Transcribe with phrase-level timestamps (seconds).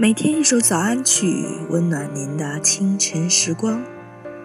[0.00, 3.82] 每天一首早安曲，温暖您的清晨时光。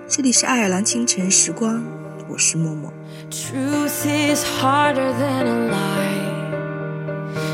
[0.07, 1.83] 这里是爱尔兰清晨时光，
[2.27, 2.91] 我是默默。
[3.29, 6.31] Truth is harder than a lie.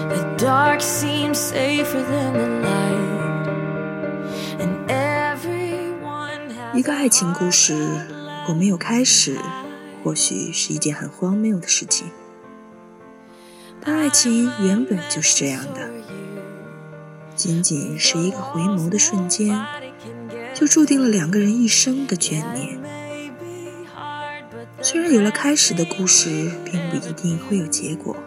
[0.08, 3.50] The dark seems safer than the light.
[4.60, 9.36] And everyone has 一个爱情故事，如果没有开始，
[10.06, 12.08] 或许是一件很荒谬的事情。
[13.82, 15.90] 但爱情原本就是这样的，
[17.40, 19.58] 仅仅是一个回眸的瞬间，
[20.54, 22.78] 就注定了两个人一生的眷恋。
[24.82, 28.18] 虽然有了开始的故事，并不一定会有结果，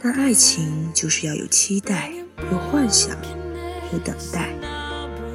[0.00, 2.12] 但爱情就是要有期待、
[2.52, 3.16] 有幻想、
[3.92, 4.50] 有等待，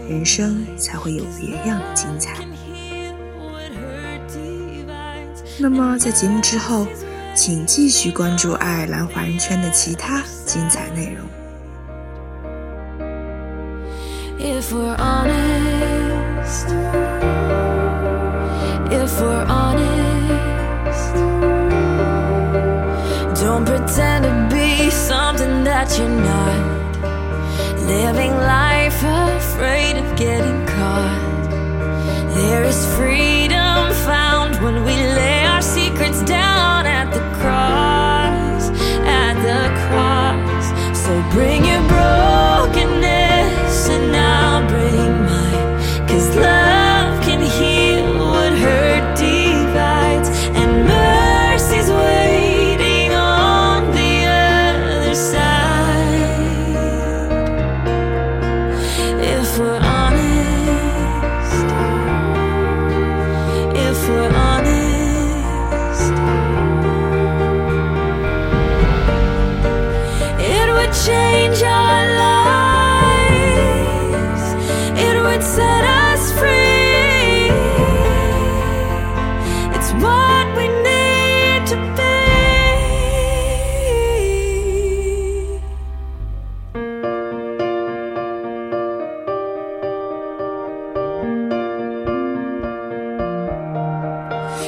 [0.08, 2.48] 人生才会有别样的精彩。
[5.60, 6.88] 那么，在节目之后，
[7.36, 11.28] 请继续关注爱尔兰华人圈的其他精彩内容。
[14.40, 16.68] If we're honest,
[18.92, 19.53] if we're honest,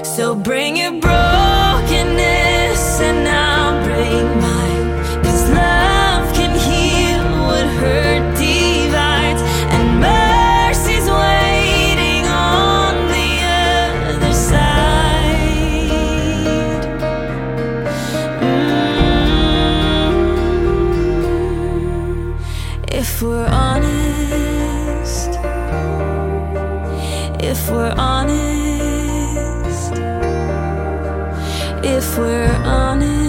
[0.05, 5.03] So bring your brokenness and I'll bring mine.
[5.23, 9.41] Cause love can heal what hurt divides.
[9.73, 13.41] And mercy's waiting on the
[14.13, 15.65] other side.
[22.15, 22.37] Mm.
[22.87, 25.31] If we're honest,
[27.43, 28.54] if we're honest,
[31.97, 33.24] if we're honest.